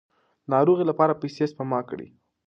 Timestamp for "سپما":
1.51-1.79